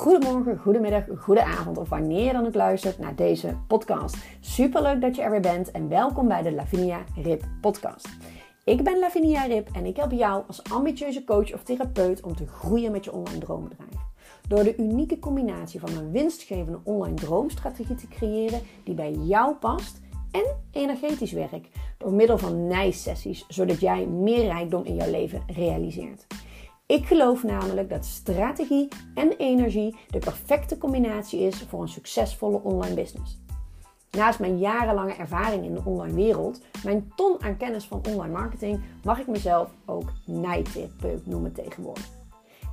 [0.00, 4.16] goedemorgen, goedemiddag, goedenavond of wanneer je dan ook luistert naar deze podcast.
[4.40, 8.08] Superleuk dat je er weer bent en welkom bij de Lavinia Rip podcast.
[8.64, 12.46] Ik ben Lavinia Rip en ik help jou als ambitieuze coach of therapeut om te
[12.46, 13.94] groeien met je online droombedrijf.
[14.48, 20.00] Door de unieke combinatie van een winstgevende online droomstrategie te creëren die bij jou past
[20.30, 26.26] en energetisch werk door middel van nijsessies, zodat jij meer rijkdom in jouw leven realiseert.
[26.90, 32.94] Ik geloof namelijk dat strategie en energie de perfecte combinatie is voor een succesvolle online
[32.94, 33.38] business.
[34.10, 38.80] Naast mijn jarenlange ervaring in de online wereld, mijn ton aan kennis van online marketing,
[39.04, 42.08] mag ik mezelf ook nijtherapeut noemen tegenwoordig.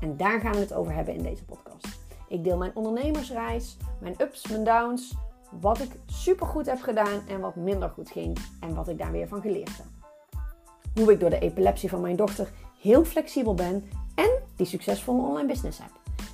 [0.01, 1.87] En daar gaan we het over hebben in deze podcast.
[2.27, 5.15] Ik deel mijn ondernemersreis, mijn ups, mijn downs,
[5.59, 9.27] wat ik supergoed heb gedaan en wat minder goed ging en wat ik daar weer
[9.27, 9.85] van geleerd heb.
[10.95, 12.49] Hoe ik door de epilepsie van mijn dochter
[12.81, 13.83] heel flexibel ben
[14.17, 15.91] en die succesvolle online business heb.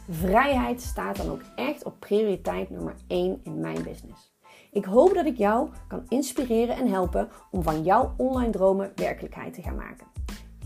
[0.09, 4.31] Vrijheid staat dan ook echt op prioriteit nummer 1 in mijn business.
[4.71, 9.53] Ik hoop dat ik jou kan inspireren en helpen om van jouw online dromen werkelijkheid
[9.53, 10.07] te gaan maken.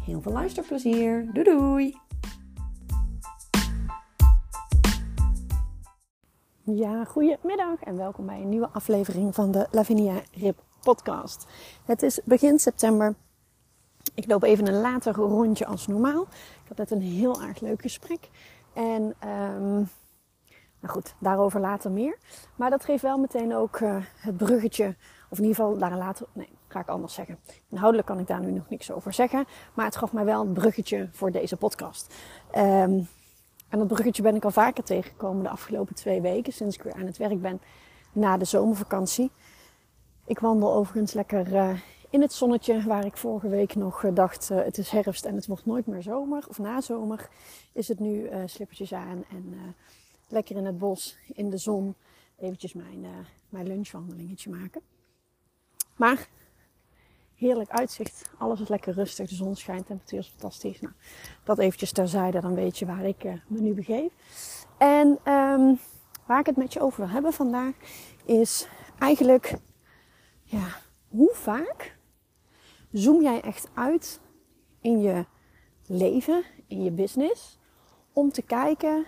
[0.01, 1.29] Heel veel luisterplezier.
[1.33, 1.97] Doei doei!
[6.63, 11.47] Ja, goedemiddag en welkom bij een nieuwe aflevering van de Lavinia Rip podcast.
[11.85, 13.15] Het is begin september.
[14.17, 16.21] Ik loop even een later rondje als normaal.
[16.63, 18.29] Ik had net een heel erg leuk gesprek.
[18.73, 19.89] En um,
[20.79, 22.17] nou goed, daarover later meer.
[22.55, 24.95] Maar dat geeft wel meteen ook uh, het bruggetje.
[25.29, 26.27] Of in ieder geval daar later.
[26.33, 27.39] Nee, ga ik anders zeggen.
[27.69, 29.45] Inhoudelijk kan ik daar nu nog niks over zeggen.
[29.73, 32.15] Maar het gaf mij wel een bruggetje voor deze podcast.
[32.55, 33.07] Um,
[33.69, 36.53] en dat bruggetje ben ik al vaker tegengekomen de afgelopen twee weken.
[36.53, 37.61] Sinds ik weer aan het werk ben
[38.11, 39.31] na de zomervakantie.
[40.25, 41.69] Ik wandel overigens lekker uh,
[42.09, 42.81] in het zonnetje.
[42.81, 45.85] Waar ik vorige week nog uh, dacht uh, het is herfst en het wordt nooit
[45.85, 46.45] meer zomer.
[46.47, 47.29] Of nazomer
[47.71, 49.23] is het nu slippertjes aan.
[49.29, 49.75] En
[50.27, 51.95] lekker in het bos, in de zon.
[52.39, 53.05] Eventjes mijn,
[53.49, 54.81] mijn lunchwandelingetje maken.
[55.95, 56.27] Maar
[57.35, 58.29] heerlijk uitzicht.
[58.37, 59.29] Alles is lekker rustig.
[59.29, 60.81] De zon schijnt, temperatuur is fantastisch.
[60.81, 60.93] Nou,
[61.43, 64.11] dat eventjes terzijde, dan weet je waar ik uh, me nu begeef.
[64.77, 65.79] En um,
[66.25, 67.73] waar ik het met je over wil hebben vandaag
[68.25, 68.67] is
[68.99, 69.53] eigenlijk,
[70.43, 70.67] ja,
[71.07, 71.96] hoe vaak
[72.91, 74.19] zoom jij echt uit
[74.81, 75.25] in je
[75.85, 77.59] leven, in je business,
[78.13, 79.05] om te kijken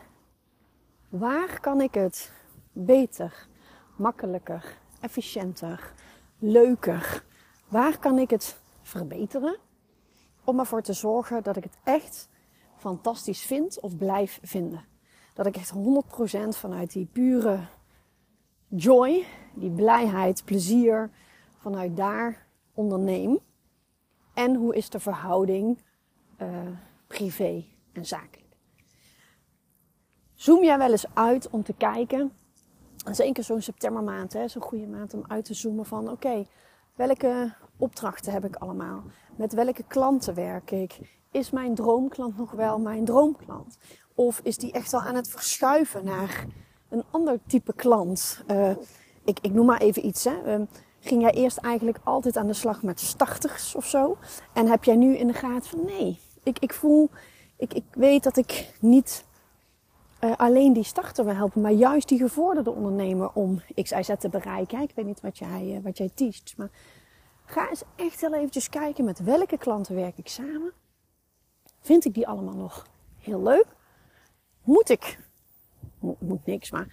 [1.09, 2.31] waar kan ik het
[2.71, 3.47] beter,
[3.95, 5.93] makkelijker, efficiënter,
[6.39, 7.23] leuker,
[7.69, 9.57] Waar kan ik het verbeteren
[10.43, 12.29] om ervoor te zorgen dat ik het echt
[12.77, 14.85] fantastisch vind of blijf vinden?
[15.33, 15.77] Dat ik echt 100%
[16.49, 17.59] vanuit die pure
[18.67, 21.09] joy, die blijheid, plezier,
[21.57, 23.39] vanuit daar onderneem.
[24.39, 25.79] En hoe is de verhouding
[26.41, 26.47] uh,
[27.07, 28.57] privé en zakelijk?
[30.33, 32.31] Zoom jij wel eens uit om te kijken,
[33.05, 36.45] en zeker zo'n septembermaand, zo'n goede maand om uit te zoomen van oké,
[36.95, 39.03] Welke opdrachten heb ik allemaal?
[39.35, 40.99] Met welke klanten werk ik?
[41.31, 43.77] Is mijn droomklant nog wel mijn droomklant?
[44.15, 46.45] Of is die echt al aan het verschuiven naar
[46.89, 48.43] een ander type klant?
[48.47, 48.69] Uh,
[49.23, 50.23] ik, ik noem maar even iets.
[50.23, 50.59] Hè.
[50.59, 50.65] Uh,
[50.99, 54.17] ging jij eerst eigenlijk altijd aan de slag met starters of zo?
[54.53, 57.09] En heb jij nu in de gaten van nee, ik, ik voel,
[57.57, 59.25] ik, ik weet dat ik niet
[60.23, 64.11] uh, alleen die starter wil helpen, maar juist die gevorderde ondernemer om X, Y, Z
[64.19, 64.81] te bereiken.
[64.81, 66.69] Ik weet niet wat jij, uh, wat jij teacht, maar
[67.45, 70.71] ga eens echt heel eventjes kijken met welke klanten werk ik samen.
[71.81, 72.87] Vind ik die allemaal nog
[73.17, 73.65] heel leuk?
[74.63, 75.19] Moet ik,
[75.99, 76.87] moet niks, maar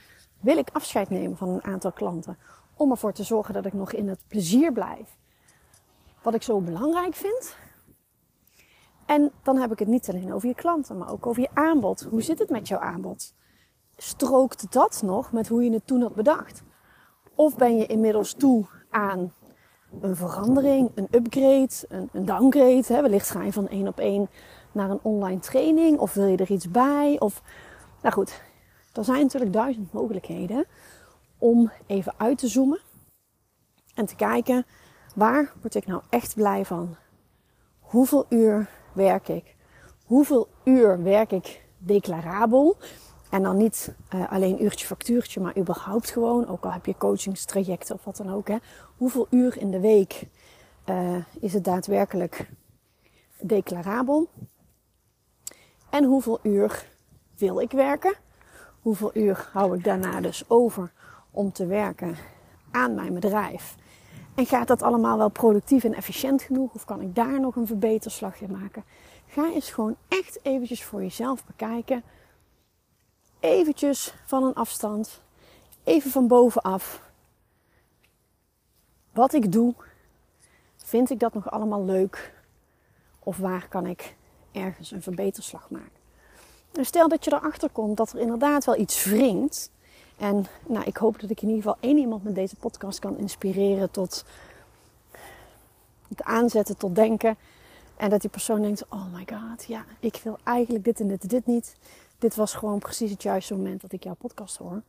[0.46, 2.38] wil ik afscheid nemen van een aantal klanten
[2.76, 5.16] om ervoor te zorgen dat ik nog in het plezier blijf?
[6.22, 7.56] Wat ik zo belangrijk vind,
[9.06, 12.06] en dan heb ik het niet alleen over je klanten, maar ook over je aanbod.
[12.10, 13.34] Hoe zit het met jouw aanbod?
[13.96, 16.62] Strookt dat nog met hoe je het toen had bedacht?
[17.34, 19.32] Of ben je inmiddels toe aan
[20.00, 22.84] een verandering, een upgrade, een, een downgrade?
[22.86, 23.02] Hè?
[23.02, 24.28] Wellicht ga je van één op één
[24.72, 27.16] naar een online training of wil je er iets bij?
[27.18, 27.42] Of,
[28.02, 28.42] nou goed,
[28.96, 30.66] er zijn natuurlijk duizend mogelijkheden
[31.38, 32.80] om even uit te zoomen
[33.94, 34.66] en te kijken
[35.14, 36.96] waar word ik nou echt blij van?
[37.80, 39.56] Hoeveel uur werk ik?
[40.04, 42.76] Hoeveel uur werk ik declarabel?
[43.30, 46.48] En dan niet uh, alleen uurtje factuurtje, maar überhaupt gewoon.
[46.48, 48.48] Ook al heb je coachingstrajecten of wat dan ook.
[48.48, 48.56] Hè.
[48.96, 50.26] Hoeveel uur in de week
[50.86, 52.50] uh, is het daadwerkelijk
[53.40, 54.28] declarabel?
[55.90, 56.88] En hoeveel uur
[57.36, 58.14] wil ik werken?
[58.86, 60.92] Hoeveel uur hou ik daarna dus over
[61.30, 62.16] om te werken
[62.70, 63.76] aan mijn bedrijf?
[64.34, 66.74] En gaat dat allemaal wel productief en efficiënt genoeg?
[66.74, 68.84] Of kan ik daar nog een verbeterslag in maken?
[69.26, 72.02] Ga eens gewoon echt eventjes voor jezelf bekijken.
[73.40, 75.22] eventjes van een afstand,
[75.84, 77.10] even van bovenaf.
[79.12, 79.74] Wat ik doe,
[80.76, 82.34] vind ik dat nog allemaal leuk?
[83.18, 84.16] Of waar kan ik
[84.52, 85.95] ergens een verbeterslag maken?
[86.76, 89.70] En stel dat je erachter komt dat er inderdaad wel iets wringt.
[90.16, 93.18] En nou, ik hoop dat ik in ieder geval één iemand met deze podcast kan
[93.18, 94.24] inspireren tot
[96.08, 97.36] het aanzetten tot denken.
[97.96, 101.22] En dat die persoon denkt: Oh my god, ja, ik wil eigenlijk dit en dit
[101.22, 101.76] en dit niet.
[102.18, 104.82] Dit was gewoon precies het juiste moment dat ik jouw podcast hoor.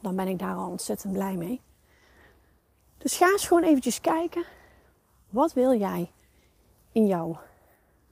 [0.00, 1.60] Dan ben ik daar al ontzettend blij mee.
[2.98, 4.44] Dus ga eens gewoon eventjes kijken.
[5.30, 6.10] Wat wil jij
[6.92, 7.38] in jouw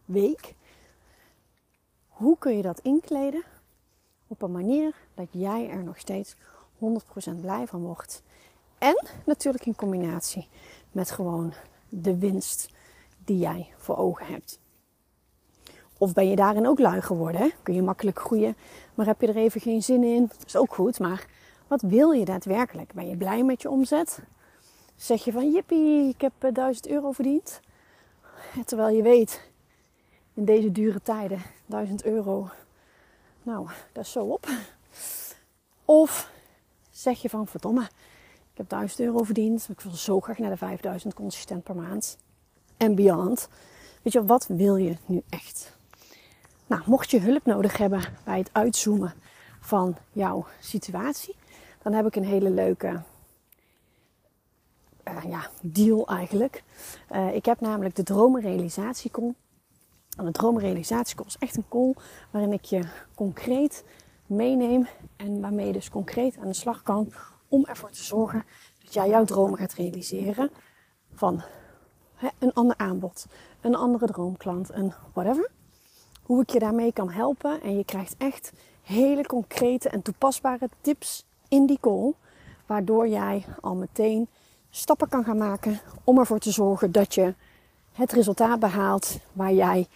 [0.04, 0.54] week?
[2.22, 3.42] Hoe kun je dat inkleden
[4.26, 8.22] op een manier dat jij er nog steeds 100% blij van wordt?
[8.78, 10.48] En natuurlijk in combinatie
[10.92, 11.52] met gewoon
[11.88, 12.70] de winst
[13.24, 14.60] die jij voor ogen hebt.
[15.98, 17.40] Of ben je daarin ook lui geworden?
[17.40, 17.48] Hè?
[17.62, 18.56] Kun je makkelijk groeien,
[18.94, 20.26] maar heb je er even geen zin in?
[20.26, 21.26] Dat is ook goed, maar
[21.66, 22.92] wat wil je daadwerkelijk?
[22.92, 24.22] Ben je blij met je omzet?
[24.96, 27.60] Zeg je van jippie, ik heb 1000 eh, euro verdiend.
[28.66, 29.51] Terwijl je weet,
[30.34, 32.50] in deze dure tijden, 1000 euro,
[33.42, 34.48] nou, dat is zo op.
[35.84, 36.30] Of
[36.90, 37.82] zeg je van verdomme,
[38.52, 39.68] ik heb 1000 euro verdiend.
[39.68, 42.18] Ik wil zo graag naar de 5000 consistent per maand.
[42.76, 43.48] En beyond.
[44.02, 45.76] Weet je, wat wil je nu echt?
[46.66, 49.14] Nou, mocht je hulp nodig hebben bij het uitzoomen
[49.60, 51.34] van jouw situatie,
[51.82, 53.02] dan heb ik een hele leuke
[55.08, 56.62] uh, ja, deal eigenlijk.
[57.12, 59.34] Uh, ik heb namelijk de dromenrealisatiecall.
[60.16, 61.94] En de dromenrealisatiecall is echt een call
[62.30, 62.82] waarin ik je
[63.14, 63.84] concreet
[64.26, 64.86] meeneem
[65.16, 67.12] en waarmee je dus concreet aan de slag kan
[67.48, 68.44] om ervoor te zorgen
[68.84, 70.50] dat jij jouw dromen gaat realiseren
[71.14, 71.42] van
[72.14, 73.26] hè, een ander aanbod,
[73.60, 75.50] een andere droomklant, een whatever.
[76.22, 81.26] Hoe ik je daarmee kan helpen en je krijgt echt hele concrete en toepasbare tips
[81.48, 82.12] in die call,
[82.66, 84.28] waardoor jij al meteen
[84.70, 87.34] stappen kan gaan maken om ervoor te zorgen dat je
[87.92, 89.86] het resultaat behaalt waar jij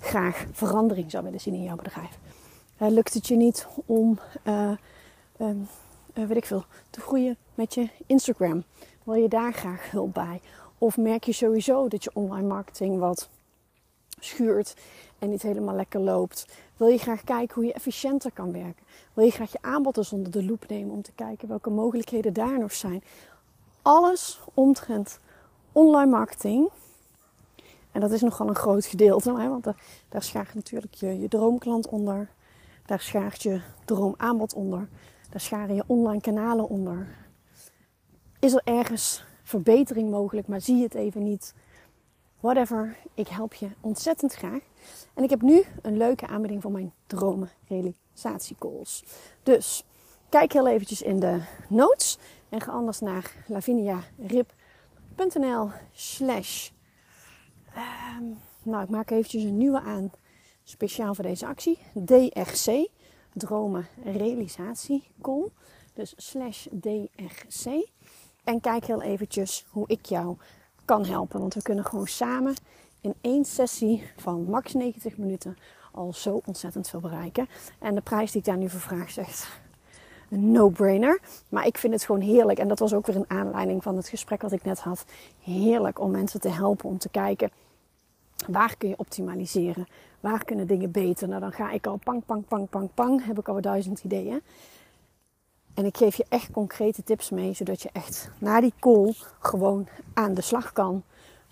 [0.00, 2.18] graag verandering zou willen zien in jouw bedrijf.
[2.78, 4.70] Uh, lukt het je niet om uh,
[6.12, 8.64] weet ik veel, te groeien met je Instagram?
[9.04, 10.40] Wil je daar graag hulp bij?
[10.78, 13.28] Of merk je sowieso dat je online marketing wat
[14.18, 14.76] schuurt
[15.18, 16.46] en niet helemaal lekker loopt?
[16.76, 18.84] Wil je graag kijken hoe je efficiënter kan werken?
[19.14, 22.58] Wil je graag je aanbod onder de loep nemen om te kijken welke mogelijkheden daar
[22.58, 23.02] nog zijn?
[23.82, 25.18] Alles omtrent
[25.72, 26.70] online marketing.
[27.92, 29.64] En dat is nogal een groot gedeelte, hè, want
[30.08, 32.28] daar, schaart natuurlijk je, je droomklant onder.
[32.86, 34.88] Daar schaart je droomaanbod onder.
[35.30, 37.08] Daar scharen je online kanalen onder.
[38.38, 41.54] Is er ergens verbetering mogelijk, maar zie je het even niet?
[42.40, 44.60] Whatever, ik help je ontzettend graag.
[45.14, 49.04] En ik heb nu een leuke aanbieding voor mijn dromen realisatiecalls.
[49.42, 49.84] Dus
[50.28, 52.18] kijk heel eventjes in de notes
[52.48, 56.70] en ga anders naar laviniarip.nl slash
[57.74, 58.24] ehm,
[58.62, 60.10] nou, ik maak eventjes een nieuwe aan
[60.62, 61.78] speciaal voor deze actie.
[62.04, 62.88] DRC
[63.32, 65.48] dromen realisatie call.
[65.94, 67.88] Dus slash DRC.
[68.44, 70.36] En kijk heel eventjes hoe ik jou
[70.84, 71.40] kan helpen.
[71.40, 72.54] Want we kunnen gewoon samen
[73.00, 75.56] in één sessie van max 90 minuten
[75.92, 77.48] al zo ontzettend veel bereiken.
[77.78, 79.60] En de prijs die ik daar nu voor vraag zegt
[80.32, 81.20] een no-brainer.
[81.48, 82.58] Maar ik vind het gewoon heerlijk.
[82.58, 85.04] En dat was ook weer een aanleiding van het gesprek wat ik net had.
[85.42, 87.50] Heerlijk om mensen te helpen om te kijken
[88.46, 89.86] waar kun je optimaliseren.
[90.20, 91.28] Waar kunnen dingen beter?
[91.28, 93.24] Nou, dan ga ik al pang, pang, pang, pang, pang.
[93.24, 94.42] Heb ik al duizend ideeën.
[95.74, 99.88] En ik geef je echt concrete tips mee, zodat je echt na die call gewoon
[100.14, 101.02] aan de slag kan.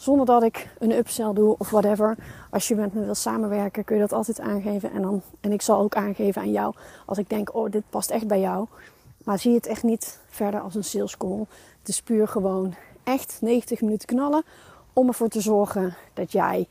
[0.01, 2.17] Zonder dat ik een upsell doe of whatever.
[2.51, 4.91] Als je met me wil samenwerken, kun je dat altijd aangeven.
[4.91, 6.75] En, dan, en ik zal ook aangeven aan jou
[7.07, 8.67] als ik denk, oh, dit past echt bij jou.
[9.25, 11.47] Maar zie het echt niet verder als een sales call.
[11.79, 14.43] Het is puur gewoon echt 90 minuten knallen
[14.93, 16.69] om ervoor te zorgen dat jij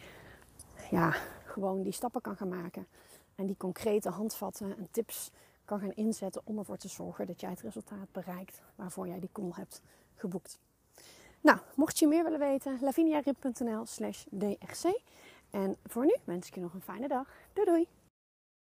[0.91, 2.87] ja, gewoon die stappen kan gaan maken.
[3.35, 5.31] En die concrete handvatten en tips
[5.65, 9.29] kan gaan inzetten om ervoor te zorgen dat jij het resultaat bereikt waarvoor jij die
[9.31, 9.81] call hebt
[10.15, 10.59] geboekt.
[11.41, 15.01] Nou, mocht je meer willen weten, laviniarip.nl slash drc.
[15.49, 17.27] En voor nu wens ik je nog een fijne dag.
[17.53, 17.98] Doei doei!